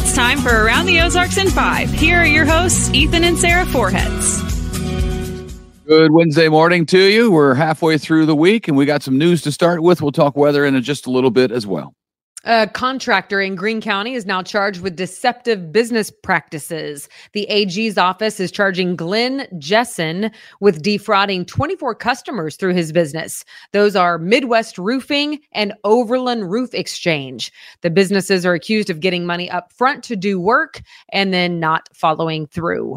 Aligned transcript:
It's 0.00 0.14
time 0.14 0.38
for 0.38 0.64
Around 0.64 0.86
the 0.86 0.98
Ozarks 1.00 1.36
in 1.36 1.50
Five. 1.50 1.90
Here 1.90 2.16
are 2.16 2.26
your 2.26 2.46
hosts, 2.46 2.90
Ethan 2.94 3.22
and 3.22 3.36
Sarah 3.36 3.66
Forhetz. 3.66 4.40
Good 5.86 6.10
Wednesday 6.10 6.48
morning 6.48 6.86
to 6.86 6.98
you. 6.98 7.30
We're 7.30 7.52
halfway 7.52 7.98
through 7.98 8.24
the 8.24 8.34
week 8.34 8.66
and 8.66 8.78
we 8.78 8.86
got 8.86 9.02
some 9.02 9.18
news 9.18 9.42
to 9.42 9.52
start 9.52 9.82
with. 9.82 10.00
We'll 10.00 10.10
talk 10.10 10.38
weather 10.38 10.64
in 10.64 10.80
just 10.82 11.06
a 11.06 11.10
little 11.10 11.30
bit 11.30 11.52
as 11.52 11.66
well. 11.66 11.94
A 12.44 12.66
contractor 12.66 13.38
in 13.38 13.54
Greene 13.54 13.82
County 13.82 14.14
is 14.14 14.24
now 14.24 14.42
charged 14.42 14.80
with 14.80 14.96
deceptive 14.96 15.72
business 15.72 16.10
practices. 16.10 17.06
The 17.32 17.46
AG's 17.50 17.98
office 17.98 18.40
is 18.40 18.50
charging 18.50 18.96
Glenn 18.96 19.46
Jessen 19.58 20.32
with 20.58 20.80
defrauding 20.80 21.44
24 21.44 21.94
customers 21.96 22.56
through 22.56 22.72
his 22.72 22.92
business. 22.92 23.44
Those 23.72 23.94
are 23.94 24.16
Midwest 24.16 24.78
Roofing 24.78 25.40
and 25.52 25.74
Overland 25.84 26.50
Roof 26.50 26.72
Exchange. 26.72 27.52
The 27.82 27.90
businesses 27.90 28.46
are 28.46 28.54
accused 28.54 28.88
of 28.88 29.00
getting 29.00 29.26
money 29.26 29.50
up 29.50 29.70
front 29.70 30.02
to 30.04 30.16
do 30.16 30.40
work 30.40 30.80
and 31.12 31.34
then 31.34 31.60
not 31.60 31.90
following 31.92 32.46
through. 32.46 32.96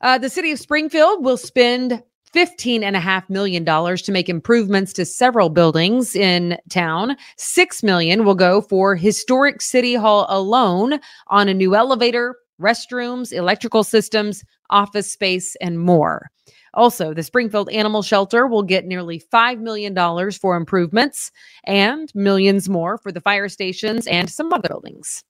Uh, 0.00 0.16
the 0.16 0.30
city 0.30 0.50
of 0.50 0.58
Springfield 0.58 1.22
will 1.22 1.36
spend 1.36 2.02
$15.5 2.34 3.28
million 3.28 3.64
to 3.64 4.12
make 4.12 4.28
improvements 4.28 4.92
to 4.94 5.04
several 5.04 5.48
buildings 5.48 6.14
in 6.14 6.58
town. 6.68 7.16
6 7.36 7.82
million 7.82 8.24
will 8.24 8.34
go 8.34 8.60
for 8.60 8.94
historic 8.94 9.60
city 9.60 9.94
hall 9.94 10.26
alone 10.28 11.00
on 11.28 11.48
a 11.48 11.54
new 11.54 11.74
elevator, 11.74 12.36
restrooms, 12.60 13.32
electrical 13.32 13.82
systems, 13.82 14.44
office 14.70 15.10
space, 15.10 15.56
and 15.60 15.80
more. 15.80 16.30
Also, 16.74 17.12
the 17.12 17.22
Springfield 17.22 17.68
Animal 17.70 18.02
Shelter 18.02 18.46
will 18.46 18.62
get 18.62 18.86
nearly 18.86 19.20
$5 19.32 19.58
million 19.58 19.94
for 20.32 20.56
improvements 20.56 21.32
and 21.64 22.12
millions 22.14 22.68
more 22.68 22.96
for 22.98 23.10
the 23.10 23.20
fire 23.20 23.48
stations 23.48 24.06
and 24.06 24.30
some 24.30 24.52
other 24.52 24.68
buildings. 24.68 25.24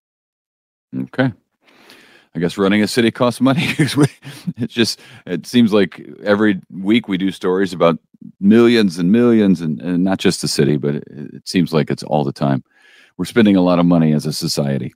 Okay. 0.95 1.33
I 2.35 2.39
guess 2.39 2.57
running 2.57 2.83
a 2.83 2.87
city 2.87 3.11
costs 3.11 3.41
money. 3.41 3.63
it's 4.57 4.73
just 4.73 5.01
it 5.27 5.47
seems 5.47 5.73
like 5.73 6.01
every 6.23 6.61
week 6.71 7.09
we 7.09 7.19
do 7.19 7.31
stories 7.31 7.73
about 7.73 7.99
millions 8.39 8.99
and 8.99 9.11
millions, 9.11 9.61
and, 9.61 9.81
and 9.81 10.05
not 10.05 10.19
just 10.19 10.41
the 10.43 10.49
city, 10.49 10.77
but 10.77 10.97
it, 10.97 11.05
it, 11.09 11.49
seems 11.49 11.73
like 11.73 11.91
it's 11.91 12.03
all 12.05 12.23
the 12.23 12.33
time. 12.33 12.63
We're 13.17 13.25
spending 13.25 13.57
a 13.57 13.63
lot 13.63 13.79
of 13.79 13.87
money 13.87 14.13
as 14.13 14.27
a 14.27 14.33
society. 14.33 14.95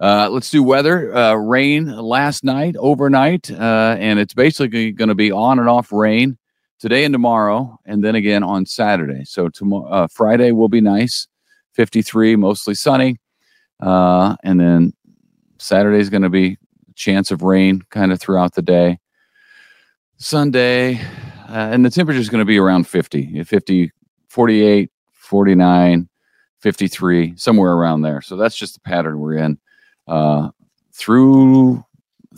Uh, 0.00 0.28
let's 0.30 0.50
do 0.50 0.62
weather. 0.62 1.14
Uh, 1.14 1.34
rain 1.34 1.86
last 1.86 2.42
night, 2.42 2.74
overnight, 2.78 3.50
uh, 3.50 3.96
and 3.98 4.18
it's 4.18 4.34
basically 4.34 4.90
going 4.90 5.08
to 5.08 5.14
be 5.14 5.30
on 5.30 5.60
and 5.60 5.68
off 5.68 5.92
rain 5.92 6.36
today 6.80 7.04
and 7.04 7.14
tomorrow, 7.14 7.78
and 7.84 8.02
then 8.02 8.16
again 8.16 8.42
on 8.42 8.66
Saturday. 8.66 9.24
So 9.24 9.48
tomorrow, 9.48 9.86
uh, 9.88 10.08
Friday 10.08 10.50
will 10.50 10.68
be 10.68 10.80
nice, 10.80 11.28
53, 11.74 12.34
mostly 12.34 12.74
sunny, 12.74 13.20
uh, 13.80 14.34
and 14.42 14.58
then 14.58 14.92
Saturday 15.58 16.00
is 16.00 16.10
going 16.10 16.22
to 16.22 16.28
be 16.28 16.58
chance 16.92 17.30
of 17.30 17.42
rain 17.42 17.82
kind 17.90 18.12
of 18.12 18.20
throughout 18.20 18.54
the 18.54 18.62
day. 18.62 18.98
Sunday, 20.16 21.00
uh, 21.48 21.68
and 21.72 21.84
the 21.84 21.90
temperature 21.90 22.20
is 22.20 22.28
going 22.28 22.40
to 22.40 22.44
be 22.44 22.58
around 22.58 22.86
50, 22.86 23.42
50, 23.42 23.92
48, 24.28 24.90
49, 25.12 26.08
53, 26.60 27.36
somewhere 27.36 27.72
around 27.72 28.02
there. 28.02 28.20
So 28.20 28.36
that's 28.36 28.56
just 28.56 28.74
the 28.74 28.80
pattern 28.80 29.18
we're 29.18 29.34
in 29.34 29.58
uh, 30.06 30.50
through 30.92 31.84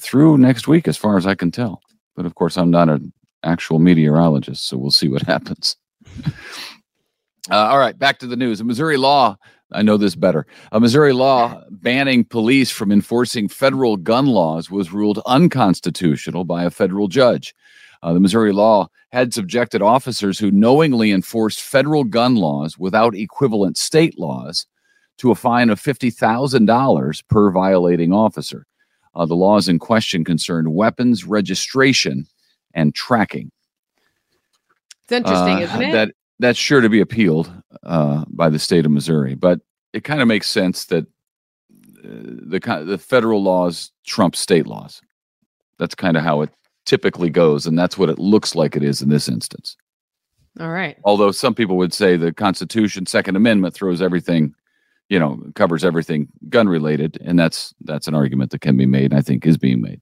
through 0.01 0.39
next 0.39 0.67
week, 0.67 0.89
as 0.89 0.97
far 0.97 1.17
as 1.17 1.27
I 1.27 1.35
can 1.35 1.51
tell. 1.51 1.81
But 2.17 2.27
of 2.27 2.35
course, 2.35 2.57
I'm 2.57 2.71
not 2.71 2.89
an 2.89 3.13
actual 3.45 3.79
meteorologist, 3.79 4.67
so 4.67 4.77
we'll 4.77 4.91
see 4.91 5.09
what 5.09 5.23
happens. 5.27 5.77
uh, 7.51 7.57
all 7.57 7.79
right, 7.79 7.99
back 7.99 8.19
to 8.21 8.27
the 8.27 8.37
news. 8.37 8.61
A 8.61 8.65
Missouri 8.65 8.97
law 8.97 9.37
I 9.75 9.83
know 9.83 9.97
this 9.97 10.14
better. 10.14 10.47
A 10.72 10.80
Missouri 10.80 11.12
law 11.12 11.62
banning 11.70 12.25
police 12.25 12.70
from 12.70 12.92
enforcing 12.92 13.48
federal 13.48 13.97
gun 13.97 14.27
laws 14.27 14.70
was 14.70 14.92
ruled 14.92 15.20
unconstitutional 15.27 16.44
by 16.44 16.64
a 16.64 16.70
federal 16.70 17.08
judge. 17.08 17.55
Uh, 18.02 18.12
the 18.12 18.20
Missouri 18.20 18.52
law 18.52 18.89
had 19.12 19.34
subjected 19.34 19.83
officers 19.83 20.39
who 20.39 20.51
knowingly 20.51 21.11
enforced 21.11 21.61
federal 21.61 22.05
gun 22.05 22.36
laws 22.36 22.79
without 22.79 23.17
equivalent 23.17 23.77
state 23.77 24.18
laws 24.18 24.67
to 25.18 25.30
a 25.30 25.34
fine 25.34 25.70
of 25.70 25.80
$50,000 25.80 27.29
per 27.29 27.51
violating 27.51 28.13
officer. 28.13 28.67
Uh, 29.14 29.27
the 29.27 29.34
laws 29.34 29.68
in 29.68 29.79
question 29.79 30.24
concerned 30.24 30.73
weapons 30.73 31.24
registration 31.24 32.27
and 32.74 32.95
tracking. 32.95 33.51
It's 35.05 35.13
interesting, 35.13 35.57
uh, 35.57 35.61
isn't 35.61 35.83
it? 35.83 35.92
That 35.92 36.14
that's 36.39 36.58
sure 36.58 36.80
to 36.80 36.89
be 36.89 37.00
appealed 37.00 37.52
uh, 37.83 38.24
by 38.28 38.48
the 38.48 38.58
state 38.58 38.84
of 38.84 38.92
Missouri. 38.92 39.34
But 39.34 39.61
it 39.92 40.05
kind 40.05 40.20
of 40.20 40.28
makes 40.28 40.48
sense 40.48 40.86
that 40.86 41.06
uh, 42.05 42.08
the 42.46 42.84
the 42.86 42.98
federal 42.98 43.42
laws 43.42 43.90
trump 44.06 44.36
state 44.36 44.67
laws. 44.67 45.00
That's 45.78 45.95
kind 45.95 46.17
of 46.17 46.22
how 46.22 46.42
it 46.42 46.50
typically 46.86 47.30
goes, 47.30 47.67
and 47.67 47.78
that's 47.78 47.98
what 47.98 48.11
it 48.11 48.18
looks 48.18 48.55
like 48.55 48.77
it 48.77 48.83
is 48.83 49.02
in 49.02 49.08
this 49.08 49.28
instance. 49.28 49.77
All 50.61 50.70
right. 50.70 50.96
Although 51.05 51.33
some 51.33 51.55
people 51.55 51.77
would 51.78 51.92
say 51.92 52.17
the 52.17 52.33
Constitution, 52.33 53.06
Second 53.06 53.34
Amendment 53.34 53.74
throws 53.74 54.01
everything, 54.01 54.55
you 55.08 55.18
know, 55.18 55.42
covers 55.56 55.84
everything 55.84 56.28
gun 56.48 56.68
related, 56.68 57.18
and 57.24 57.39
that's 57.39 57.74
that's 57.83 58.06
an 58.06 58.14
argument 58.14 58.51
that 58.51 58.61
can 58.61 58.77
be 58.77 58.86
made. 58.86 59.12
I 59.12 59.20
think 59.20 59.46
is 59.46 59.58
being 59.58 59.80
made. 59.80 60.01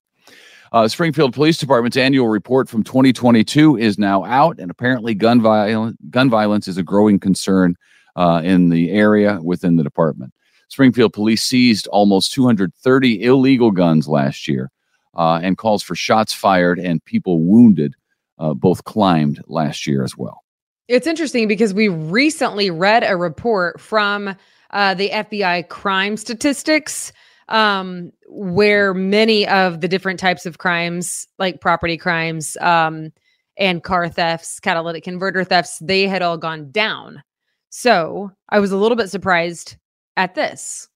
Uh, 0.72 0.88
Springfield 0.88 1.34
Police 1.34 1.58
Department's 1.58 1.98
annual 1.98 2.28
report 2.28 2.66
from 2.66 2.82
2022 2.82 3.76
is 3.76 3.98
now 3.98 4.24
out, 4.24 4.58
and 4.58 4.70
apparently, 4.70 5.14
gun 5.14 5.42
violence 5.42 5.98
gun 6.08 6.30
violence 6.30 6.66
is 6.66 6.78
a 6.78 6.82
growing 6.82 7.20
concern 7.20 7.76
uh, 8.16 8.40
in 8.42 8.70
the 8.70 8.90
area 8.90 9.38
within 9.42 9.76
the 9.76 9.82
department. 9.82 10.32
Springfield 10.68 11.12
Police 11.12 11.42
seized 11.42 11.86
almost 11.88 12.32
230 12.32 13.22
illegal 13.22 13.70
guns 13.70 14.08
last 14.08 14.48
year, 14.48 14.70
uh, 15.14 15.40
and 15.42 15.58
calls 15.58 15.82
for 15.82 15.94
shots 15.94 16.32
fired 16.32 16.78
and 16.78 17.04
people 17.04 17.40
wounded 17.40 17.94
uh, 18.38 18.54
both 18.54 18.84
climbed 18.84 19.42
last 19.48 19.86
year 19.86 20.02
as 20.02 20.16
well. 20.16 20.42
It's 20.88 21.06
interesting 21.06 21.48
because 21.48 21.74
we 21.74 21.88
recently 21.88 22.70
read 22.70 23.04
a 23.04 23.16
report 23.18 23.78
from 23.78 24.34
uh, 24.70 24.94
the 24.94 25.10
FBI 25.10 25.68
crime 25.68 26.16
statistics 26.16 27.12
um, 27.52 28.10
where 28.26 28.94
many 28.94 29.46
of 29.46 29.80
the 29.82 29.88
different 29.88 30.18
types 30.18 30.46
of 30.46 30.58
crimes, 30.58 31.28
like 31.38 31.60
property 31.60 31.96
crimes 31.96 32.56
um, 32.60 33.12
and 33.58 33.84
car 33.84 34.08
thefts, 34.08 34.58
catalytic 34.58 35.04
converter 35.04 35.44
thefts, 35.44 35.78
they 35.78 36.08
had 36.08 36.22
all 36.22 36.38
gone 36.38 36.70
down. 36.72 37.22
So 37.68 38.32
I 38.48 38.58
was 38.58 38.72
a 38.72 38.76
little 38.76 38.96
bit 38.96 39.10
surprised 39.10 39.76
at 40.16 40.34
this. 40.34 40.88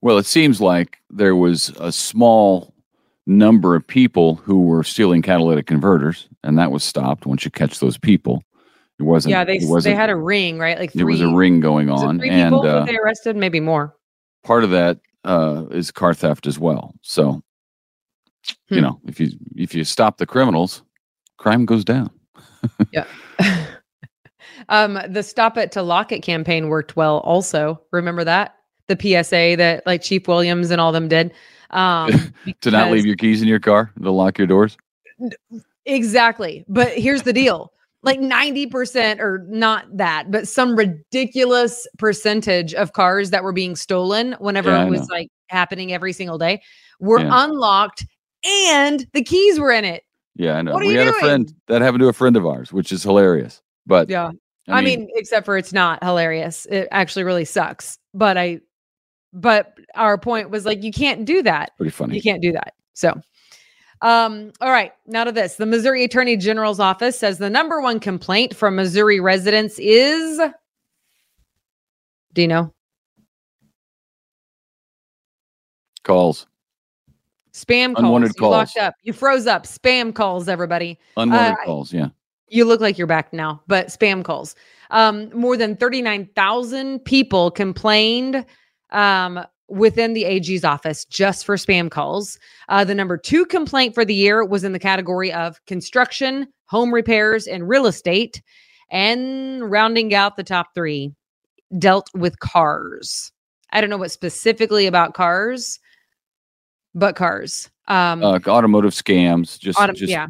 Well, 0.00 0.18
it 0.18 0.26
seems 0.26 0.60
like 0.60 0.98
there 1.10 1.34
was 1.34 1.70
a 1.80 1.90
small 1.90 2.72
number 3.26 3.74
of 3.74 3.86
people 3.86 4.36
who 4.36 4.62
were 4.62 4.84
stealing 4.84 5.20
catalytic 5.20 5.66
converters, 5.66 6.28
and 6.44 6.56
that 6.58 6.70
was 6.70 6.84
stopped 6.84 7.26
once 7.26 7.44
you 7.44 7.50
catch 7.50 7.80
those 7.80 7.98
people. 7.98 8.44
It 9.00 9.02
wasn't. 9.02 9.32
Yeah, 9.32 9.44
they 9.44 9.58
wasn't, 9.62 9.92
they 9.92 10.00
had 10.00 10.10
a 10.10 10.16
ring, 10.16 10.58
right? 10.58 10.78
Like 10.78 10.92
three, 10.92 11.00
there 11.00 11.06
was 11.06 11.20
a 11.20 11.28
ring 11.28 11.58
going 11.58 11.90
on, 11.90 12.22
and 12.22 12.54
uh, 12.54 12.84
they 12.84 12.96
arrested, 12.96 13.36
maybe 13.36 13.58
more. 13.58 13.96
Part 14.44 14.62
of 14.62 14.70
that 14.70 15.00
uh, 15.24 15.64
is 15.70 15.90
car 15.90 16.14
theft 16.14 16.46
as 16.46 16.58
well. 16.58 16.94
So, 17.02 17.42
hmm. 18.68 18.74
you 18.74 18.80
know, 18.80 19.00
if 19.06 19.20
you 19.20 19.30
if 19.56 19.74
you 19.74 19.84
stop 19.84 20.18
the 20.18 20.26
criminals, 20.26 20.82
crime 21.36 21.64
goes 21.64 21.84
down. 21.84 22.10
yeah. 22.92 23.06
um, 24.68 24.98
the 25.08 25.22
stop 25.22 25.56
it 25.56 25.72
to 25.72 25.82
lock 25.82 26.12
it 26.12 26.22
campaign 26.22 26.68
worked 26.68 26.96
well. 26.96 27.18
Also, 27.18 27.80
remember 27.92 28.24
that 28.24 28.56
the 28.88 28.96
PSA 28.98 29.56
that 29.56 29.86
like 29.86 30.02
Chief 30.02 30.26
Williams 30.26 30.70
and 30.70 30.80
all 30.80 30.92
them 30.92 31.08
did. 31.08 31.32
Um, 31.70 32.34
to 32.62 32.70
not 32.70 32.90
leave 32.90 33.06
your 33.06 33.16
keys 33.16 33.42
in 33.42 33.48
your 33.48 33.60
car, 33.60 33.92
to 34.02 34.10
lock 34.10 34.38
your 34.38 34.46
doors. 34.46 34.76
Exactly. 35.84 36.64
But 36.68 36.92
here's 36.92 37.22
the 37.22 37.32
deal 37.32 37.72
like 38.02 38.20
90% 38.20 39.18
or 39.20 39.44
not 39.48 39.84
that, 39.96 40.30
but 40.30 40.46
some 40.46 40.76
ridiculous 40.76 41.86
percentage 41.98 42.74
of 42.74 42.92
cars 42.92 43.30
that 43.30 43.42
were 43.42 43.52
being 43.52 43.74
stolen 43.74 44.36
whenever 44.38 44.70
yeah, 44.70 44.84
it 44.84 44.90
was 44.90 45.08
like 45.08 45.28
happening 45.48 45.92
every 45.92 46.12
single 46.12 46.38
day 46.38 46.62
were 47.00 47.20
yeah. 47.20 47.44
unlocked 47.44 48.06
and 48.46 49.06
the 49.12 49.22
keys 49.22 49.58
were 49.58 49.72
in 49.72 49.84
it. 49.84 50.04
Yeah, 50.36 50.56
I 50.56 50.62
know. 50.62 50.76
we 50.76 50.94
had 50.94 51.04
doing? 51.04 51.16
a 51.16 51.18
friend 51.18 51.54
that 51.66 51.82
happened 51.82 52.00
to 52.00 52.08
a 52.08 52.12
friend 52.12 52.36
of 52.36 52.46
ours, 52.46 52.72
which 52.72 52.92
is 52.92 53.02
hilarious. 53.02 53.60
But 53.86 54.08
yeah, 54.08 54.30
I, 54.68 54.78
I 54.78 54.80
mean, 54.82 55.00
mean, 55.00 55.08
except 55.14 55.44
for 55.44 55.56
it's 55.56 55.72
not 55.72 56.02
hilarious. 56.02 56.66
It 56.66 56.86
actually 56.92 57.24
really 57.24 57.44
sucks. 57.44 57.98
But 58.14 58.38
I, 58.38 58.60
but 59.32 59.76
our 59.96 60.16
point 60.16 60.50
was 60.50 60.64
like, 60.64 60.84
you 60.84 60.92
can't 60.92 61.24
do 61.24 61.42
that. 61.42 61.72
Pretty 61.76 61.90
funny. 61.90 62.14
You 62.14 62.22
can't 62.22 62.40
do 62.40 62.52
that. 62.52 62.74
So, 62.94 63.20
um, 64.02 64.52
all 64.60 64.70
right, 64.70 64.92
now 65.06 65.24
to 65.24 65.32
this. 65.32 65.56
The 65.56 65.66
Missouri 65.66 66.04
Attorney 66.04 66.36
General's 66.36 66.80
office 66.80 67.18
says 67.18 67.38
the 67.38 67.50
number 67.50 67.80
one 67.80 68.00
complaint 68.00 68.54
from 68.54 68.76
Missouri 68.76 69.20
residents 69.20 69.78
is 69.78 70.40
do 72.32 72.42
you 72.42 72.48
know? 72.48 72.72
Calls. 76.04 76.46
Spam 77.52 77.94
calls. 77.94 78.04
Unwanted 78.04 78.28
you 78.30 78.40
calls. 78.40 78.52
locked 78.52 78.76
up. 78.76 78.94
You 79.02 79.12
froze 79.12 79.46
up. 79.46 79.64
Spam 79.64 80.14
calls, 80.14 80.48
everybody. 80.48 80.98
Unwanted 81.16 81.58
uh, 81.58 81.64
calls, 81.64 81.92
yeah. 81.92 82.08
You 82.48 82.64
look 82.64 82.80
like 82.80 82.96
you're 82.96 83.08
back 83.08 83.32
now, 83.32 83.60
but 83.66 83.88
spam 83.88 84.24
calls. 84.24 84.54
Um, 84.90 85.30
more 85.36 85.56
than 85.56 85.76
39,000 85.76 87.00
people 87.00 87.50
complained 87.50 88.46
um, 88.90 89.44
within 89.68 90.14
the 90.14 90.24
AG's 90.24 90.64
office 90.64 91.04
just 91.04 91.44
for 91.44 91.56
spam 91.56 91.90
calls. 91.90 92.38
Uh, 92.68 92.84
the 92.84 92.94
number 92.94 93.16
two 93.16 93.44
complaint 93.46 93.94
for 93.94 94.04
the 94.04 94.14
year 94.14 94.44
was 94.44 94.64
in 94.64 94.72
the 94.72 94.78
category 94.78 95.32
of 95.32 95.64
construction, 95.66 96.46
home 96.66 96.92
repairs, 96.92 97.46
and 97.46 97.68
real 97.68 97.86
estate. 97.86 98.42
And 98.90 99.70
rounding 99.70 100.14
out 100.14 100.36
the 100.36 100.44
top 100.44 100.68
three, 100.74 101.12
dealt 101.78 102.08
with 102.14 102.38
cars. 102.40 103.30
I 103.70 103.80
don't 103.80 103.90
know 103.90 103.98
what 103.98 104.10
specifically 104.10 104.86
about 104.86 105.12
cars, 105.14 105.78
but 106.94 107.14
cars. 107.14 107.70
Um, 107.88 108.22
uh, 108.22 108.38
automotive 108.46 108.92
scams, 108.92 109.58
just 109.58 109.78
Auto- 109.78 109.92
just 109.92 110.10
yeah. 110.10 110.26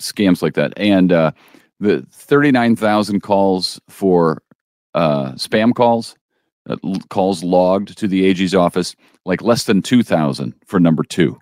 scams 0.00 0.42
like 0.42 0.54
that, 0.54 0.72
and 0.76 1.12
uh, 1.12 1.32
the 1.80 2.04
thirty 2.12 2.50
nine 2.50 2.76
thousand 2.76 3.20
calls 3.20 3.80
for 3.88 4.42
uh, 4.94 5.32
spam 5.32 5.74
calls, 5.74 6.16
uh, 6.68 6.76
calls 7.10 7.42
logged 7.42 7.96
to 7.98 8.08
the 8.08 8.26
AG's 8.26 8.54
office, 8.54 8.94
like 9.24 9.42
less 9.42 9.64
than 9.64 9.82
two 9.82 10.02
thousand 10.02 10.54
for 10.66 10.78
number 10.78 11.02
two. 11.02 11.38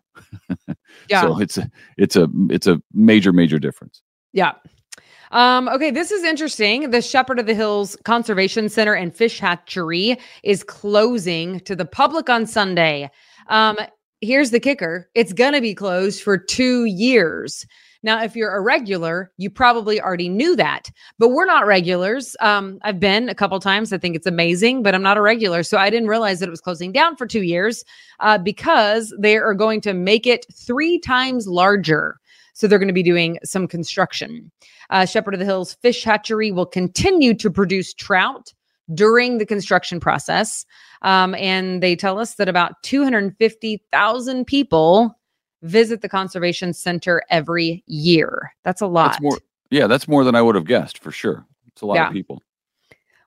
yeah. 1.08 1.22
So 1.22 1.40
it's 1.40 1.58
a 1.58 1.70
it's 1.96 2.16
a 2.16 2.28
it's 2.50 2.66
a 2.66 2.80
major 2.92 3.32
major 3.32 3.58
difference. 3.58 4.02
Yeah. 4.32 4.52
Um, 5.32 5.68
okay, 5.68 5.90
this 5.90 6.12
is 6.12 6.22
interesting. 6.22 6.90
The 6.90 7.02
Shepherd 7.02 7.38
of 7.38 7.46
the 7.46 7.54
Hills 7.54 7.96
Conservation 8.04 8.68
Center 8.68 8.94
and 8.94 9.14
Fish 9.14 9.40
Hatchery 9.40 10.18
is 10.44 10.62
closing 10.62 11.60
to 11.60 11.74
the 11.74 11.84
public 11.84 12.30
on 12.30 12.46
Sunday. 12.46 13.10
Um, 13.48 13.76
here's 14.20 14.50
the 14.50 14.60
kicker 14.60 15.08
it's 15.14 15.32
going 15.32 15.52
to 15.52 15.60
be 15.60 15.74
closed 15.74 16.22
for 16.22 16.38
two 16.38 16.84
years. 16.84 17.66
Now, 18.06 18.22
if 18.22 18.36
you're 18.36 18.54
a 18.54 18.60
regular, 18.60 19.32
you 19.36 19.50
probably 19.50 20.00
already 20.00 20.28
knew 20.28 20.54
that, 20.54 20.92
but 21.18 21.30
we're 21.30 21.44
not 21.44 21.66
regulars. 21.66 22.36
Um, 22.38 22.78
I've 22.82 23.00
been 23.00 23.28
a 23.28 23.34
couple 23.34 23.58
times. 23.58 23.92
I 23.92 23.98
think 23.98 24.14
it's 24.14 24.28
amazing, 24.28 24.84
but 24.84 24.94
I'm 24.94 25.02
not 25.02 25.16
a 25.16 25.20
regular. 25.20 25.64
So 25.64 25.76
I 25.76 25.90
didn't 25.90 26.08
realize 26.08 26.38
that 26.38 26.46
it 26.46 26.50
was 26.50 26.60
closing 26.60 26.92
down 26.92 27.16
for 27.16 27.26
two 27.26 27.42
years 27.42 27.84
uh, 28.20 28.38
because 28.38 29.12
they 29.18 29.36
are 29.36 29.54
going 29.54 29.80
to 29.80 29.92
make 29.92 30.24
it 30.24 30.46
three 30.54 31.00
times 31.00 31.48
larger. 31.48 32.20
So 32.54 32.68
they're 32.68 32.78
going 32.78 32.86
to 32.86 32.94
be 32.94 33.02
doing 33.02 33.40
some 33.42 33.66
construction. 33.66 34.52
Uh, 34.88 35.04
Shepherd 35.04 35.34
of 35.34 35.40
the 35.40 35.44
Hills 35.44 35.74
Fish 35.82 36.04
Hatchery 36.04 36.52
will 36.52 36.64
continue 36.64 37.34
to 37.34 37.50
produce 37.50 37.92
trout 37.92 38.54
during 38.94 39.38
the 39.38 39.46
construction 39.46 39.98
process. 39.98 40.64
Um, 41.02 41.34
and 41.34 41.82
they 41.82 41.96
tell 41.96 42.20
us 42.20 42.36
that 42.36 42.48
about 42.48 42.80
250,000 42.84 44.44
people 44.46 45.18
visit 45.62 46.00
the 46.02 46.08
conservation 46.08 46.72
center 46.72 47.22
every 47.30 47.82
year. 47.86 48.52
That's 48.62 48.80
a 48.80 48.86
lot. 48.86 49.12
That's 49.12 49.22
more. 49.22 49.38
Yeah, 49.70 49.86
that's 49.86 50.06
more 50.06 50.22
than 50.24 50.34
I 50.34 50.42
would 50.42 50.54
have 50.54 50.66
guessed 50.66 50.98
for 50.98 51.10
sure. 51.10 51.44
It's 51.68 51.82
a 51.82 51.86
lot 51.86 51.94
Yeah. 51.94 52.06
of 52.08 52.12
people. 52.12 52.42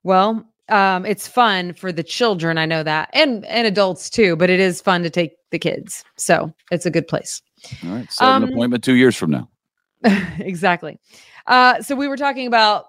Well, 0.03 0.45
um, 0.69 1.05
it's 1.05 1.27
fun 1.27 1.73
for 1.73 1.91
the 1.91 2.03
children. 2.03 2.57
I 2.57 2.65
know 2.65 2.83
that, 2.83 3.09
and 3.13 3.43
and 3.45 3.67
adults 3.67 4.09
too. 4.09 4.35
But 4.35 4.49
it 4.49 4.59
is 4.59 4.81
fun 4.81 5.03
to 5.03 5.09
take 5.09 5.33
the 5.51 5.59
kids, 5.59 6.03
so 6.15 6.53
it's 6.71 6.85
a 6.85 6.91
good 6.91 7.07
place. 7.07 7.41
All 7.83 7.89
right, 7.91 8.11
set 8.11 8.27
Um, 8.27 8.43
an 8.43 8.49
appointment 8.53 8.83
two 8.83 8.93
years 8.93 9.15
from 9.15 9.31
now. 9.31 9.49
exactly. 10.39 10.97
Uh, 11.47 11.81
so 11.81 11.95
we 11.95 12.07
were 12.07 12.15
talking 12.17 12.47
about 12.47 12.85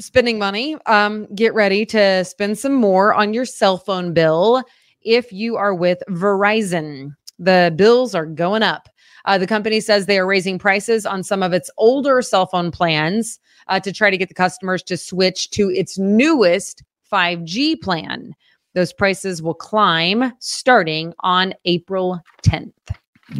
spending 0.00 0.38
money. 0.38 0.76
Um, 0.86 1.26
get 1.34 1.54
ready 1.54 1.84
to 1.86 2.24
spend 2.24 2.58
some 2.58 2.74
more 2.74 3.14
on 3.14 3.34
your 3.34 3.44
cell 3.44 3.76
phone 3.78 4.12
bill 4.14 4.64
if 5.02 5.32
you 5.32 5.56
are 5.56 5.74
with 5.74 6.02
Verizon. 6.08 7.14
The 7.38 7.72
bills 7.76 8.14
are 8.14 8.26
going 8.26 8.62
up. 8.62 8.88
Uh, 9.24 9.38
the 9.38 9.46
company 9.46 9.80
says 9.80 10.06
they 10.06 10.18
are 10.18 10.26
raising 10.26 10.58
prices 10.58 11.06
on 11.06 11.22
some 11.22 11.42
of 11.42 11.52
its 11.52 11.70
older 11.76 12.22
cell 12.22 12.46
phone 12.46 12.70
plans 12.70 13.38
uh, 13.68 13.78
to 13.80 13.92
try 13.92 14.10
to 14.10 14.16
get 14.16 14.28
the 14.28 14.34
customers 14.34 14.82
to 14.82 14.96
switch 14.96 15.50
to 15.50 15.70
its 15.70 15.98
newest 15.98 16.82
5G 17.12 17.80
plan. 17.80 18.34
Those 18.74 18.92
prices 18.92 19.42
will 19.42 19.54
climb 19.54 20.32
starting 20.38 21.12
on 21.20 21.54
April 21.64 22.20
10th. 22.42 22.72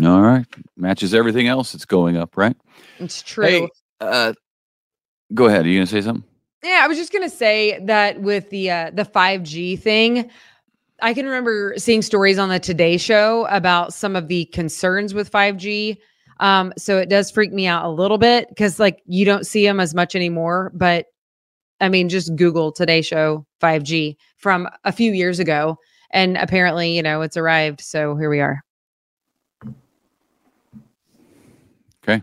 All 0.02 0.20
right, 0.20 0.46
matches 0.76 1.14
everything 1.14 1.48
else 1.48 1.72
that's 1.72 1.84
going 1.84 2.16
up, 2.16 2.36
right? 2.36 2.56
It's 2.98 3.22
true. 3.22 3.44
Hey, 3.44 3.68
uh, 4.00 4.32
go 5.34 5.46
ahead. 5.46 5.66
Are 5.66 5.68
you 5.68 5.78
gonna 5.78 5.86
say 5.86 6.00
something? 6.00 6.24
Yeah, 6.62 6.80
I 6.82 6.88
was 6.88 6.96
just 6.96 7.12
gonna 7.12 7.28
say 7.28 7.78
that 7.84 8.20
with 8.20 8.48
the 8.50 8.70
uh, 8.70 8.90
the 8.94 9.04
five 9.04 9.42
G 9.42 9.76
thing, 9.76 10.30
I 11.02 11.14
can 11.14 11.26
remember 11.26 11.75
seeing 11.78 12.00
stories 12.00 12.38
on 12.38 12.49
the 12.49 12.60
Today 12.60 12.96
Show 12.96 13.46
about 13.50 13.93
some 13.93 14.14
of 14.14 14.28
the 14.28 14.44
concerns 14.46 15.14
with 15.14 15.28
five 15.28 15.56
G. 15.56 16.00
Um, 16.38 16.72
so 16.78 16.96
it 16.96 17.08
does 17.08 17.28
freak 17.28 17.52
me 17.52 17.66
out 17.66 17.84
a 17.84 17.88
little 17.88 18.19
bit 18.19 18.49
because 18.49 18.78
like 18.78 19.02
you 19.06 19.25
don't 19.25 19.44
see 19.44 19.66
them 19.66 19.81
as 19.81 19.94
much 19.94 20.14
anymore. 20.14 20.70
But 20.75 21.06
I 21.81 21.88
mean, 21.88 22.08
just 22.08 22.34
Google 22.37 22.70
Today 22.70 23.02
Show 23.02 23.44
five 23.60 23.82
G 23.82 24.16
from 24.37 24.69
a 24.84 24.93
few 24.93 25.12
years 25.12 25.40
ago, 25.40 25.76
and 26.12 26.37
apparently, 26.37 26.94
you 26.96 27.02
know, 27.02 27.20
it's 27.22 27.37
arrived. 27.37 27.81
So 27.81 28.16
here 28.16 28.31
we 28.31 28.40
are. 28.40 28.62
Okay. 32.05 32.22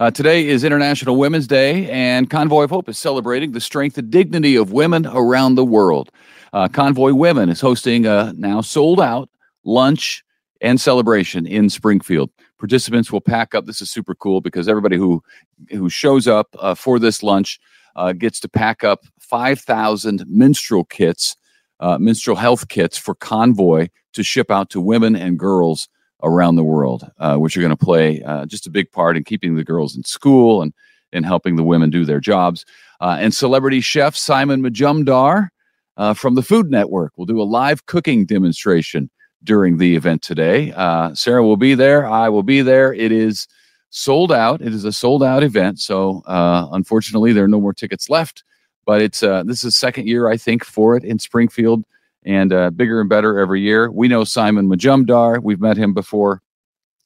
Uh, 0.00 0.10
today 0.10 0.48
is 0.48 0.64
International 0.64 1.16
Women's 1.16 1.46
Day, 1.46 1.88
and 1.90 2.28
Convoy 2.28 2.64
of 2.64 2.70
Hope 2.70 2.88
is 2.88 2.98
celebrating 2.98 3.52
the 3.52 3.60
strength 3.60 3.96
and 3.96 4.10
dignity 4.10 4.56
of 4.56 4.72
women 4.72 5.06
around 5.06 5.54
the 5.54 5.64
world. 5.64 6.10
Uh, 6.52 6.68
Convoy 6.68 7.14
Women 7.14 7.48
is 7.48 7.60
hosting 7.60 8.06
a 8.06 8.32
now 8.36 8.60
sold 8.60 9.00
out 9.00 9.30
lunch 9.64 10.22
and 10.60 10.80
celebration 10.80 11.46
in 11.46 11.70
Springfield. 11.70 12.30
Participants 12.58 13.10
will 13.10 13.20
pack 13.20 13.54
up. 13.54 13.66
This 13.66 13.80
is 13.80 13.90
super 13.90 14.14
cool 14.14 14.40
because 14.40 14.68
everybody 14.68 14.96
who 14.96 15.22
who 15.70 15.88
shows 15.88 16.28
up 16.28 16.48
uh, 16.58 16.74
for 16.74 16.98
this 16.98 17.22
lunch 17.22 17.58
uh, 17.96 18.12
gets 18.12 18.40
to 18.40 18.48
pack 18.48 18.84
up 18.84 19.04
5,000 19.20 20.24
menstrual 20.26 20.84
kits, 20.84 21.36
uh, 21.80 21.98
menstrual 21.98 22.36
health 22.36 22.68
kits 22.68 22.96
for 22.96 23.14
Convoy 23.14 23.88
to 24.12 24.22
ship 24.22 24.50
out 24.50 24.70
to 24.70 24.80
women 24.80 25.16
and 25.16 25.38
girls 25.38 25.88
around 26.22 26.56
the 26.56 26.64
world, 26.64 27.10
uh, 27.18 27.36
which 27.36 27.56
are 27.56 27.60
going 27.60 27.76
to 27.76 27.84
play 27.84 28.22
uh, 28.22 28.46
just 28.46 28.66
a 28.66 28.70
big 28.70 28.90
part 28.92 29.16
in 29.16 29.24
keeping 29.24 29.56
the 29.56 29.64
girls 29.64 29.96
in 29.96 30.04
school 30.04 30.62
and 30.62 30.72
and 31.14 31.26
helping 31.26 31.56
the 31.56 31.64
women 31.64 31.90
do 31.90 32.04
their 32.04 32.20
jobs. 32.20 32.64
Uh, 33.00 33.16
and 33.18 33.34
celebrity 33.34 33.80
chef 33.80 34.16
Simon 34.16 34.62
Majumdar 34.62 35.48
uh, 35.96 36.14
from 36.14 36.34
the 36.34 36.42
Food 36.42 36.70
Network 36.70 37.12
we'll 37.16 37.26
do 37.26 37.40
a 37.40 37.44
live 37.44 37.86
cooking 37.86 38.26
demonstration 38.26 39.10
during 39.44 39.78
the 39.78 39.96
event 39.96 40.22
today. 40.22 40.72
Uh, 40.72 41.14
Sarah 41.14 41.42
will 41.42 41.56
be 41.56 41.74
there. 41.74 42.06
I 42.06 42.28
will 42.28 42.42
be 42.42 42.62
there. 42.62 42.94
It 42.94 43.12
is 43.12 43.48
sold 43.90 44.32
out. 44.32 44.60
It 44.60 44.72
is 44.72 44.84
a 44.84 44.92
sold 44.92 45.22
out 45.22 45.42
event. 45.42 45.80
So 45.80 46.22
uh, 46.26 46.68
unfortunately, 46.72 47.32
there 47.32 47.44
are 47.44 47.48
no 47.48 47.60
more 47.60 47.74
tickets 47.74 48.08
left. 48.08 48.44
But 48.84 49.00
it's 49.00 49.22
uh, 49.22 49.44
this 49.44 49.62
is 49.62 49.76
second 49.76 50.08
year 50.08 50.28
I 50.28 50.36
think 50.36 50.64
for 50.64 50.96
it 50.96 51.04
in 51.04 51.18
Springfield 51.18 51.84
and 52.24 52.52
uh, 52.52 52.70
bigger 52.70 53.00
and 53.00 53.08
better 53.08 53.38
every 53.38 53.60
year. 53.60 53.90
We 53.90 54.08
know 54.08 54.24
Simon 54.24 54.68
Majumdar. 54.68 55.40
We've 55.42 55.60
met 55.60 55.76
him 55.76 55.94
before, 55.94 56.42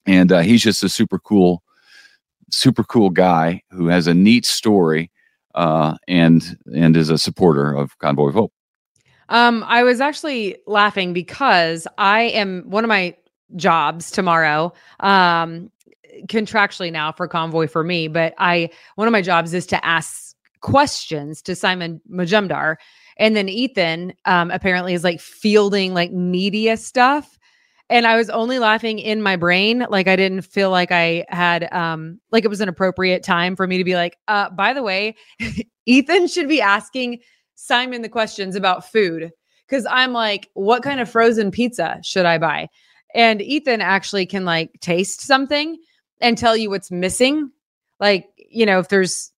and 0.06 0.32
uh, 0.32 0.40
he's 0.40 0.62
just 0.62 0.82
a 0.82 0.88
super 0.88 1.18
cool, 1.18 1.62
super 2.50 2.82
cool 2.84 3.10
guy 3.10 3.62
who 3.70 3.88
has 3.88 4.06
a 4.06 4.14
neat 4.14 4.46
story 4.46 5.10
uh, 5.54 5.96
and 6.08 6.56
and 6.74 6.96
is 6.96 7.10
a 7.10 7.18
supporter 7.18 7.74
of 7.74 7.98
Convoy 7.98 8.28
of 8.28 8.34
Hope. 8.34 8.52
Um, 9.28 9.64
I 9.66 9.82
was 9.82 10.00
actually 10.00 10.56
laughing 10.66 11.12
because 11.12 11.86
I 11.98 12.22
am 12.22 12.62
one 12.66 12.84
of 12.84 12.88
my 12.88 13.16
jobs 13.56 14.10
tomorrow. 14.10 14.72
Um, 15.00 15.70
contractually 16.28 16.90
now 16.90 17.12
for 17.12 17.28
convoy 17.28 17.66
for 17.66 17.84
me, 17.84 18.08
but 18.08 18.34
I 18.38 18.70
one 18.94 19.06
of 19.06 19.12
my 19.12 19.22
jobs 19.22 19.52
is 19.54 19.66
to 19.66 19.84
ask 19.84 20.34
questions 20.60 21.42
to 21.42 21.54
Simon 21.54 22.00
Majumdar. 22.10 22.76
And 23.18 23.36
then 23.36 23.48
Ethan 23.48 24.14
um 24.24 24.50
apparently 24.50 24.94
is 24.94 25.04
like 25.04 25.20
fielding 25.20 25.94
like 25.94 26.12
media 26.12 26.76
stuff. 26.76 27.38
And 27.88 28.06
I 28.06 28.16
was 28.16 28.28
only 28.30 28.58
laughing 28.58 28.98
in 28.98 29.22
my 29.22 29.36
brain. 29.36 29.86
Like 29.88 30.08
I 30.08 30.16
didn't 30.16 30.42
feel 30.42 30.70
like 30.70 30.90
I 30.90 31.24
had 31.28 31.72
um 31.72 32.20
like 32.32 32.44
it 32.44 32.48
was 32.48 32.60
an 32.60 32.68
appropriate 32.68 33.22
time 33.22 33.56
for 33.56 33.66
me 33.66 33.78
to 33.78 33.84
be 33.84 33.94
like, 33.94 34.16
uh, 34.28 34.50
by 34.50 34.72
the 34.72 34.82
way, 34.82 35.14
Ethan 35.86 36.28
should 36.28 36.48
be 36.48 36.60
asking 36.60 37.20
Simon 37.56 38.02
the 38.02 38.08
questions 38.08 38.54
about 38.54 38.90
food. 38.90 39.32
Cause 39.68 39.84
I'm 39.90 40.12
like, 40.12 40.48
what 40.54 40.84
kind 40.84 41.00
of 41.00 41.10
frozen 41.10 41.50
pizza 41.50 41.98
should 42.04 42.24
I 42.24 42.38
buy? 42.38 42.68
And 43.14 43.42
Ethan 43.42 43.80
actually 43.80 44.26
can 44.26 44.44
like 44.44 44.70
taste 44.80 45.22
something 45.22 45.76
and 46.20 46.38
tell 46.38 46.56
you 46.56 46.70
what's 46.70 46.90
missing. 46.92 47.50
Like, 47.98 48.28
you 48.36 48.64
know, 48.64 48.78
if 48.78 48.88
there's, 48.88 49.32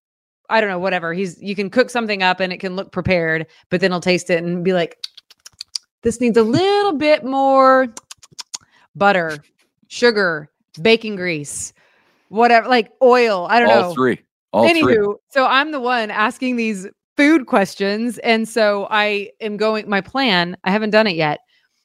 I 0.51 0.61
don't 0.61 0.69
know, 0.69 0.79
whatever. 0.79 1.15
He's, 1.15 1.41
you 1.41 1.55
can 1.55 1.71
cook 1.71 1.89
something 1.89 2.23
up 2.23 2.41
and 2.41 2.53
it 2.53 2.59
can 2.59 2.77
look 2.77 2.93
prepared, 2.93 3.47
but 3.71 3.81
then 3.81 3.91
he'll 3.91 4.01
taste 4.01 4.29
it 4.29 4.43
and 4.43 4.63
be 4.63 4.75
like, 4.75 4.99
this 6.03 6.21
needs 6.21 6.37
a 6.37 6.43
little 6.43 6.93
bit 6.93 7.25
more 7.25 7.89
butter, 8.95 9.39
sugar, 9.89 10.51
baking 10.83 11.17
grease, 11.17 11.73
whatever, 12.29 12.69
like 12.69 12.93
oil. 13.03 13.47
I 13.49 13.61
don't 13.61 13.71
All 13.71 13.83
know. 13.83 13.95
three. 13.95 14.21
All 14.53 14.69
Anywho, 14.69 14.95
three. 14.95 15.15
so 15.31 15.47
I'm 15.47 15.73
the 15.73 15.81
one 15.81 16.11
asking 16.11 16.57
these 16.57 16.87
food 17.19 17.47
questions. 17.47 18.19
And 18.19 18.49
so 18.49 18.87
I 18.91 19.31
am 19.41 19.57
going, 19.57 19.91
my 19.91 20.01
plan, 20.01 20.57
I 20.63 20.71
haven't 20.71 20.91
done 20.91 21.09
it 21.09 21.17
yet. 21.17 21.41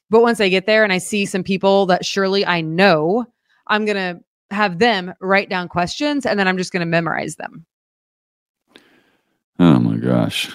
But 0.08 0.22
once 0.22 0.40
I 0.40 0.48
get 0.48 0.66
there 0.66 0.84
and 0.84 0.92
I 0.92 0.98
see 0.98 1.26
some 1.26 1.42
people 1.42 1.86
that 1.86 2.06
surely 2.06 2.46
I 2.46 2.60
know, 2.60 3.26
I'm 3.66 3.84
going 3.84 3.96
to 3.96 4.20
have 4.54 4.78
them 4.78 5.12
write 5.20 5.50
down 5.50 5.68
questions 5.68 6.24
and 6.24 6.38
then 6.38 6.46
I'm 6.46 6.56
just 6.56 6.72
going 6.72 6.82
to 6.82 6.86
memorize 6.86 7.34
them. 7.34 7.66
Oh 9.58 9.80
my 9.80 9.96
gosh. 9.96 10.52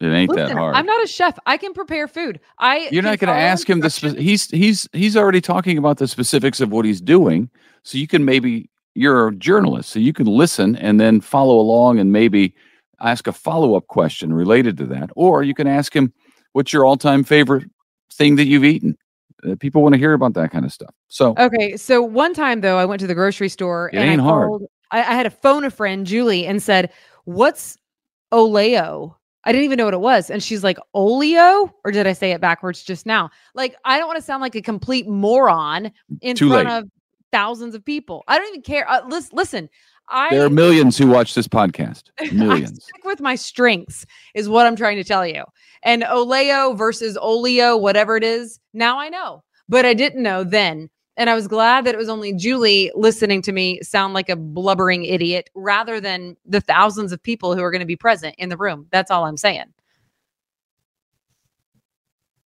It 0.00 0.08
ain't 0.08 0.28
Listen, 0.28 0.48
that 0.48 0.56
hard. 0.56 0.76
I'm 0.76 0.84
not 0.84 1.02
a 1.02 1.06
chef. 1.06 1.38
I 1.46 1.56
can 1.56 1.72
prepare 1.72 2.06
food. 2.06 2.38
I 2.58 2.88
You're 2.92 3.02
not 3.02 3.18
going 3.18 3.34
to 3.34 3.40
ask 3.40 3.68
him 3.68 3.80
the. 3.80 3.90
Spe- 3.90 4.18
he's 4.18 4.48
he's 4.50 4.88
he's 4.92 5.16
already 5.16 5.40
talking 5.40 5.76
about 5.76 5.96
the 5.96 6.06
specifics 6.06 6.60
of 6.60 6.70
what 6.70 6.84
he's 6.84 7.00
doing. 7.00 7.50
So 7.82 7.98
you 7.98 8.06
can 8.06 8.24
maybe 8.24 8.70
you're 8.94 9.28
a 9.28 9.34
journalist, 9.34 9.90
so 9.90 9.98
you 9.98 10.12
can 10.12 10.26
listen 10.26 10.76
and 10.76 11.00
then 11.00 11.20
follow 11.20 11.58
along 11.58 11.98
and 11.98 12.12
maybe 12.12 12.54
ask 13.00 13.26
a 13.26 13.32
follow 13.32 13.74
up 13.76 13.86
question 13.86 14.32
related 14.32 14.76
to 14.78 14.86
that, 14.86 15.10
or 15.16 15.42
you 15.42 15.54
can 15.54 15.66
ask 15.66 15.94
him 15.94 16.12
what's 16.52 16.72
your 16.72 16.84
all 16.84 16.96
time 16.96 17.24
favorite 17.24 17.64
thing 18.12 18.36
that 18.36 18.46
you've 18.46 18.64
eaten. 18.64 18.96
Uh, 19.48 19.54
people 19.60 19.82
want 19.82 19.92
to 19.94 19.98
hear 19.98 20.14
about 20.14 20.34
that 20.34 20.50
kind 20.50 20.64
of 20.64 20.72
stuff. 20.72 20.92
So 21.08 21.34
Okay, 21.38 21.76
so 21.76 22.02
one 22.02 22.34
time 22.34 22.60
though, 22.60 22.76
I 22.76 22.84
went 22.84 23.00
to 23.00 23.06
the 23.06 23.14
grocery 23.14 23.48
store 23.48 23.88
It 23.92 23.98
and 23.98 24.10
ain't 24.10 24.20
I 24.20 24.24
hard. 24.24 24.48
called. 24.48 24.62
I, 24.90 24.98
I 25.00 25.12
had 25.14 25.24
to 25.24 25.30
phone 25.30 25.64
a 25.64 25.70
friend, 25.70 26.06
Julie, 26.06 26.46
and 26.46 26.62
said, 26.62 26.92
"What's 27.24 27.76
Oleo?" 28.32 29.16
I 29.44 29.52
didn't 29.52 29.64
even 29.64 29.76
know 29.78 29.84
what 29.84 29.94
it 29.94 30.00
was, 30.00 30.30
and 30.30 30.42
she's 30.42 30.64
like, 30.64 30.78
"Oleo," 30.94 31.72
or 31.84 31.92
did 31.92 32.06
I 32.06 32.12
say 32.12 32.32
it 32.32 32.40
backwards 32.40 32.82
just 32.82 33.06
now? 33.06 33.30
Like, 33.54 33.76
I 33.84 33.98
don't 33.98 34.06
want 34.08 34.18
to 34.18 34.24
sound 34.24 34.40
like 34.42 34.54
a 34.56 34.60
complete 34.62 35.06
moron 35.08 35.92
in 36.20 36.36
Too 36.36 36.48
front 36.48 36.68
late. 36.68 36.78
of 36.78 36.84
thousands 37.30 37.74
of 37.74 37.84
people. 37.84 38.24
I 38.26 38.38
don't 38.38 38.48
even 38.48 38.62
care. 38.62 38.88
Uh, 38.90 39.06
listen, 39.06 39.36
listen, 39.36 39.68
I 40.10 40.30
there 40.30 40.44
are 40.44 40.50
millions 40.50 40.96
who 40.96 41.06
watch 41.06 41.34
this 41.34 41.48
podcast. 41.48 42.04
Millions. 42.32 42.84
stick 42.84 43.04
with 43.04 43.20
my 43.20 43.34
strengths 43.34 44.06
is 44.34 44.48
what 44.48 44.66
I'm 44.66 44.76
trying 44.76 44.96
to 44.96 45.04
tell 45.04 45.26
you. 45.26 45.44
And 45.82 46.04
Oleo 46.04 46.72
versus 46.74 47.18
Oleo, 47.20 47.76
whatever 47.76 48.16
it 48.16 48.24
is, 48.24 48.58
now 48.72 48.98
I 48.98 49.08
know. 49.08 49.42
But 49.68 49.84
I 49.84 49.94
didn't 49.94 50.22
know 50.22 50.44
then. 50.44 50.88
And 51.16 51.28
I 51.28 51.34
was 51.34 51.48
glad 51.48 51.84
that 51.84 51.94
it 51.94 51.98
was 51.98 52.08
only 52.08 52.32
Julie 52.32 52.92
listening 52.94 53.42
to 53.42 53.52
me 53.52 53.80
sound 53.82 54.14
like 54.14 54.28
a 54.28 54.36
blubbering 54.36 55.04
idiot 55.04 55.50
rather 55.54 56.00
than 56.00 56.36
the 56.46 56.60
thousands 56.60 57.12
of 57.12 57.22
people 57.22 57.56
who 57.56 57.62
are 57.62 57.72
going 57.72 57.80
to 57.80 57.86
be 57.86 57.96
present 57.96 58.36
in 58.38 58.48
the 58.48 58.56
room. 58.56 58.86
That's 58.92 59.10
all 59.10 59.24
I'm 59.24 59.36
saying. 59.36 59.64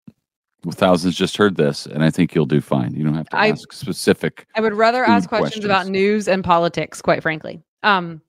Well, 0.07 0.50
thousands 0.69 1.15
just 1.15 1.37
heard 1.37 1.55
this, 1.55 1.85
and 1.85 2.03
I 2.03 2.11
think 2.11 2.35
you'll 2.35 2.45
do 2.45 2.61
fine. 2.61 2.93
You 2.93 3.03
don't 3.03 3.15
have 3.15 3.29
to 3.29 3.37
I- 3.37 3.49
ask 3.49 3.71
specific. 3.73 4.45
I 4.55 4.61
would 4.61 4.73
rather 4.73 5.03
ask 5.03 5.27
questions, 5.27 5.65
about 5.65 5.87
news 5.87 6.27
and 6.27 6.43
politics, 6.43 7.01
quite 7.01 7.21
frankly. 7.21 7.61
Um 7.83 8.21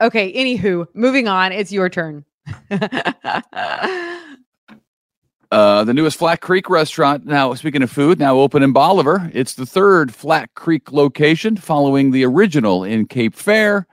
okay, 0.00 0.32
anywho, 0.32 0.86
moving 0.94 1.28
on. 1.28 1.52
It's 1.52 1.72
your 1.72 1.88
turn. 1.88 2.24
Uh, 5.52 5.82
the 5.82 5.92
newest 5.92 6.16
Flat 6.16 6.40
Creek 6.40 6.70
restaurant, 6.70 7.26
now 7.26 7.52
speaking 7.54 7.82
of 7.82 7.90
food, 7.90 8.20
now 8.20 8.38
open 8.38 8.62
in 8.62 8.72
Bolivar. 8.72 9.28
It's 9.34 9.54
the 9.54 9.66
third 9.66 10.14
Flat 10.14 10.54
Creek 10.54 10.92
location 10.92 11.56
following 11.56 12.12
the 12.12 12.24
original 12.24 12.84
in 12.84 13.06
Cape 13.06 13.34
Fair 13.34 13.88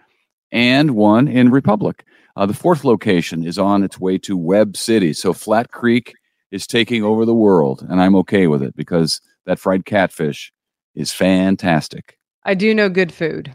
and 0.52 0.92
one 0.92 1.28
in 1.28 1.50
Republic. 1.50 2.06
Uh, 2.36 2.46
the 2.46 2.54
fourth 2.54 2.84
location 2.84 3.44
is 3.44 3.58
on 3.58 3.84
its 3.84 4.00
way 4.00 4.20
to 4.20 4.38
Webb 4.38 4.78
City. 4.78 5.14
So 5.14 5.34
Flat 5.34 5.72
Creek 5.72 6.14
is 6.52 6.68
taking 6.68 7.04
over 7.04 7.26
the 7.26 7.36
world, 7.36 7.86
and 7.90 8.02
I'm 8.02 8.16
okay 8.18 8.48
with 8.48 8.64
it 8.64 8.76
because 8.76 9.22
that 9.46 9.60
fried 9.60 9.86
catfish 9.86 10.52
is 10.96 11.12
fantastic. 11.12 12.18
I 12.44 12.54
do 12.54 12.74
know 12.74 12.90
good 12.90 13.12
food. 13.12 13.54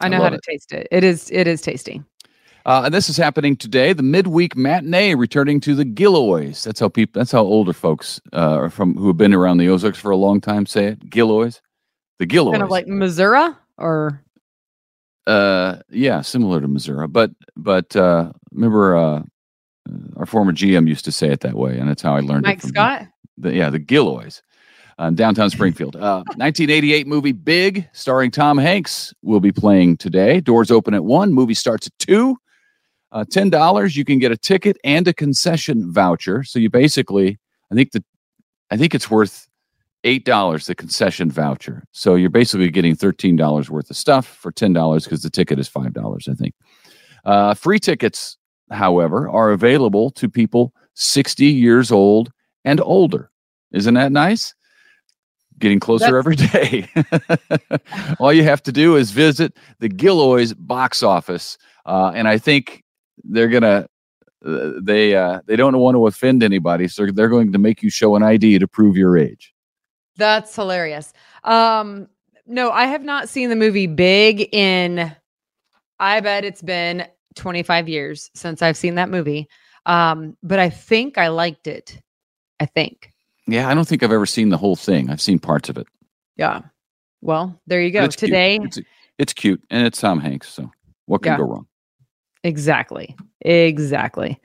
I 0.00 0.06
I 0.06 0.08
know 0.08 0.22
how 0.22 0.30
to 0.30 0.36
it. 0.36 0.42
taste 0.42 0.72
it. 0.72 0.88
It 0.90 1.04
is 1.04 1.30
it 1.30 1.46
is 1.46 1.60
tasty. 1.60 2.02
Uh, 2.66 2.82
and 2.84 2.94
this 2.94 3.08
is 3.08 3.16
happening 3.16 3.56
today. 3.56 3.92
The 3.92 4.02
midweek 4.02 4.54
matinee 4.54 5.14
returning 5.14 5.60
to 5.60 5.74
the 5.74 5.84
Gilloys. 5.84 6.62
That's 6.62 6.78
how 6.80 6.88
people. 6.88 7.18
That's 7.20 7.32
how 7.32 7.42
older 7.42 7.72
folks 7.72 8.20
uh, 8.32 8.68
from 8.68 8.94
who 8.96 9.08
have 9.08 9.16
been 9.16 9.34
around 9.34 9.58
the 9.58 9.68
Ozarks 9.68 9.98
for 9.98 10.10
a 10.10 10.16
long 10.16 10.40
time 10.40 10.66
say 10.66 10.86
it. 10.86 11.10
Gilloys, 11.10 11.60
the 12.18 12.26
Gilloys. 12.26 12.52
Kind 12.52 12.62
of 12.62 12.70
like 12.70 12.86
Missouri 12.86 13.54
or 13.78 14.22
uh, 15.26 15.78
yeah, 15.90 16.20
similar 16.22 16.60
to 16.60 16.68
Missouri. 16.68 17.08
But 17.08 17.30
but 17.56 17.94
uh, 17.96 18.32
remember, 18.52 18.96
uh, 18.96 19.22
our 20.16 20.26
former 20.26 20.52
GM 20.52 20.88
used 20.88 21.04
to 21.06 21.12
say 21.12 21.28
it 21.28 21.40
that 21.40 21.54
way, 21.54 21.78
and 21.78 21.88
that's 21.88 22.02
how 22.02 22.14
I 22.14 22.20
learned 22.20 22.44
Mike 22.44 22.58
it. 22.58 22.64
him. 22.64 22.70
Scott. 22.70 23.06
The, 23.38 23.54
yeah, 23.54 23.70
the 23.70 23.78
Gilloys. 23.78 24.42
Uh, 24.98 25.04
in 25.04 25.14
downtown 25.14 25.48
Springfield. 25.48 25.96
Uh, 25.96 26.22
1988 26.36 27.06
movie 27.06 27.32
Big, 27.32 27.88
starring 27.94 28.30
Tom 28.30 28.58
Hanks, 28.58 29.14
will 29.22 29.40
be 29.40 29.50
playing 29.50 29.96
today. 29.96 30.40
Doors 30.40 30.70
open 30.70 30.92
at 30.92 31.04
1, 31.04 31.32
movie 31.32 31.54
starts 31.54 31.86
at 31.86 31.98
2. 32.00 32.36
Uh, 33.12 33.24
$10, 33.24 33.96
you 33.96 34.04
can 34.04 34.18
get 34.18 34.30
a 34.30 34.36
ticket 34.36 34.76
and 34.84 35.08
a 35.08 35.14
concession 35.14 35.90
voucher. 35.90 36.44
So 36.44 36.58
you 36.58 36.68
basically, 36.68 37.38
I 37.72 37.74
think 37.74 37.92
the, 37.92 38.04
I 38.70 38.76
think 38.76 38.94
it's 38.94 39.10
worth 39.10 39.48
$8, 40.04 40.66
the 40.66 40.74
concession 40.74 41.30
voucher. 41.30 41.84
So 41.92 42.14
you're 42.14 42.30
basically 42.30 42.70
getting 42.70 42.94
$13 42.94 43.70
worth 43.70 43.90
of 43.90 43.96
stuff 43.96 44.26
for 44.26 44.52
$10 44.52 45.04
because 45.04 45.22
the 45.22 45.30
ticket 45.30 45.58
is 45.58 45.68
$5, 45.68 46.28
I 46.28 46.34
think. 46.34 46.54
Uh, 47.24 47.54
free 47.54 47.78
tickets, 47.78 48.36
however, 48.70 49.28
are 49.28 49.50
available 49.50 50.10
to 50.12 50.28
people 50.28 50.72
60 50.94 51.44
years 51.44 51.90
old 51.90 52.32
and 52.64 52.80
older. 52.80 53.30
Isn't 53.72 53.94
that 53.94 54.12
nice? 54.12 54.54
Getting 55.58 55.80
closer 55.80 56.16
every 56.18 56.36
day. 56.36 56.88
All 58.18 58.32
you 58.32 58.42
have 58.44 58.62
to 58.64 58.72
do 58.72 58.96
is 58.96 59.10
visit 59.10 59.56
the 59.78 59.88
Gilloys 59.88 60.54
box 60.54 61.02
office, 61.02 61.58
uh, 61.84 62.12
and 62.14 62.26
I 62.26 62.38
think 62.38 62.82
they're 63.24 63.48
gonna. 63.48 63.86
Uh, 64.42 64.70
they 64.80 65.14
uh, 65.14 65.40
they 65.44 65.56
don't 65.56 65.76
want 65.76 65.96
to 65.96 66.06
offend 66.06 66.42
anybody, 66.42 66.88
so 66.88 67.06
they're 67.06 67.28
going 67.28 67.52
to 67.52 67.58
make 67.58 67.82
you 67.82 67.90
show 67.90 68.16
an 68.16 68.22
ID 68.22 68.58
to 68.58 68.66
prove 68.66 68.96
your 68.96 69.18
age. 69.18 69.52
That's 70.16 70.54
hilarious. 70.56 71.12
Um, 71.44 72.08
no, 72.46 72.70
I 72.70 72.86
have 72.86 73.04
not 73.04 73.28
seen 73.28 73.50
the 73.50 73.56
movie 73.56 73.86
Big 73.86 74.48
in. 74.54 75.14
I 75.98 76.20
bet 76.20 76.46
it's 76.46 76.62
been 76.62 77.06
25 77.36 77.88
years 77.88 78.30
since 78.34 78.62
I've 78.62 78.76
seen 78.76 78.96
that 78.96 79.08
movie. 79.08 79.48
Um, 79.86 80.36
but 80.42 80.58
I 80.58 80.70
think 80.70 81.18
I 81.18 81.28
liked 81.28 81.66
it. 81.66 82.00
I 82.58 82.66
think. 82.66 83.12
Yeah, 83.46 83.68
I 83.68 83.74
don't 83.74 83.88
think 83.88 84.02
I've 84.02 84.12
ever 84.12 84.26
seen 84.26 84.50
the 84.50 84.58
whole 84.58 84.76
thing. 84.76 85.10
I've 85.10 85.20
seen 85.20 85.38
parts 85.38 85.68
of 85.68 85.78
it. 85.78 85.86
Yeah. 86.36 86.60
Well, 87.22 87.60
there 87.66 87.80
you 87.82 87.90
go. 87.90 88.04
it's 88.04 88.16
cute. 88.16 88.28
Today, 88.30 88.58
it's, 88.62 88.78
it's 89.18 89.32
cute, 89.32 89.62
and 89.70 89.86
it's 89.86 90.00
Tom 90.00 90.20
Hanks. 90.20 90.48
So 90.48 90.70
what 91.06 91.22
can 91.22 91.32
Yeah. 91.32 91.38
go 91.38 91.44
wrong? 91.44 91.66
Exactly. 92.44 93.16
Exactly. 93.42 94.40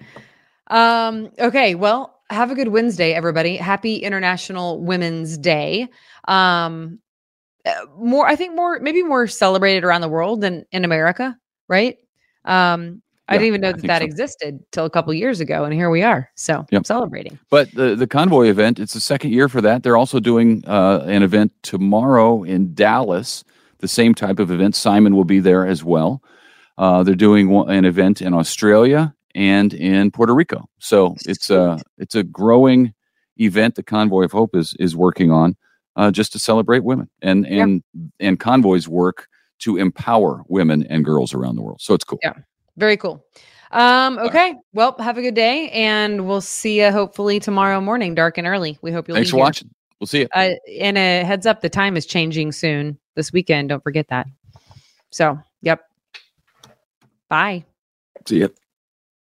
Um, 0.67 1.29
okay, 1.39 1.75
well, 1.75 2.19
have 2.29 2.51
a 2.51 2.55
good 2.55 2.69
Wednesday, 2.69 3.13
everybody. 3.13 3.55
Happy 3.55 3.97
International 3.97 4.81
Women's 4.81 5.37
Day. 5.37 5.87
Um 6.27 6.99
uh, 7.65 7.71
more 7.97 8.27
I 8.27 8.35
think 8.35 8.55
more 8.55 8.79
maybe 8.79 9.03
more 9.03 9.27
celebrated 9.27 9.83
around 9.83 10.01
the 10.01 10.09
world 10.09 10.41
than 10.41 10.65
in 10.71 10.85
America, 10.85 11.37
right? 11.67 11.97
Um 12.45 13.01
I 13.27 13.33
didn't 13.37 13.47
even 13.47 13.61
know 13.61 13.71
that 13.71 13.81
that 13.87 13.99
so. 14.01 14.05
existed 14.05 14.59
till 14.71 14.85
a 14.85 14.89
couple 14.89 15.11
years 15.13 15.39
ago 15.39 15.63
and 15.65 15.73
here 15.73 15.89
we 15.89 16.03
are. 16.03 16.29
So, 16.35 16.63
Yep. 16.69 16.85
celebrating. 16.85 17.39
But 17.49 17.71
the 17.73 17.95
the 17.95 18.05
convoy 18.07 18.47
event, 18.49 18.79
it's 18.79 18.93
the 18.93 18.99
second 19.01 19.31
year 19.33 19.49
for 19.49 19.61
that. 19.61 19.81
They're 19.81 19.97
also 19.97 20.19
doing 20.19 20.63
uh, 20.67 21.03
an 21.07 21.23
event 21.23 21.51
tomorrow 21.63 22.43
in 22.43 22.75
Dallas, 22.75 23.43
the 23.79 23.87
same 23.87 24.13
type 24.13 24.37
of 24.39 24.51
event. 24.51 24.75
Simon 24.75 25.15
will 25.15 25.25
be 25.25 25.39
there 25.39 25.65
as 25.65 25.83
well. 25.83 26.21
Uh, 26.77 27.01
they're 27.03 27.15
doing 27.15 27.51
an 27.67 27.83
event 27.85 28.21
in 28.21 28.33
Australia 28.33 29.11
and 29.33 29.73
in 29.73 30.11
Puerto 30.11 30.35
Rico. 30.35 30.69
So 30.79 31.15
it's 31.25 31.49
a 31.49 31.79
it's 31.97 32.13
a 32.15 32.21
growing 32.23 32.93
event. 33.37 33.73
The 33.75 33.83
Convoy 33.83 34.25
of 34.25 34.33
Hope 34.33 34.55
is 34.55 34.75
is 34.79 34.95
working 34.95 35.31
on 35.31 35.55
uh, 35.95 36.11
just 36.11 36.31
to 36.33 36.39
celebrate 36.39 36.83
women 36.83 37.09
and 37.23 37.45
Yeah. 37.47 37.63
and 37.63 37.83
and 38.19 38.39
convoys 38.39 38.87
work 38.87 39.27
to 39.59 39.77
empower 39.77 40.43
women 40.47 40.85
and 40.89 41.05
girls 41.05 41.33
around 41.33 41.55
the 41.55 41.61
world. 41.61 41.81
So 41.81 41.93
it's 41.93 42.03
cool. 42.03 42.19
Yeah. 42.23 42.33
Very 42.77 42.97
cool. 42.97 43.25
Um, 43.71 44.17
okay. 44.19 44.55
Well, 44.73 44.95
have 44.99 45.17
a 45.17 45.21
good 45.21 45.35
day 45.35 45.69
and 45.71 46.27
we'll 46.27 46.41
see 46.41 46.81
you 46.81 46.91
hopefully 46.91 47.39
tomorrow 47.39 47.81
morning, 47.81 48.15
dark 48.15 48.37
and 48.37 48.47
early. 48.47 48.77
We 48.81 48.91
hope 48.91 49.07
you'll 49.07 49.15
Thanks 49.15 49.29
for 49.29 49.37
here. 49.37 49.43
watching. 49.43 49.69
We'll 49.99 50.07
see 50.07 50.21
you. 50.21 50.27
Uh, 50.33 50.51
and 50.79 50.97
a 50.97 51.23
heads 51.23 51.45
up, 51.45 51.61
the 51.61 51.69
time 51.69 51.97
is 51.97 52.05
changing 52.05 52.51
soon 52.51 52.97
this 53.15 53.31
weekend. 53.31 53.69
Don't 53.69 53.83
forget 53.83 54.07
that. 54.09 54.27
So, 55.09 55.39
yep. 55.61 55.81
Bye. 57.29 57.65
See 58.27 58.39
you. 58.39 58.53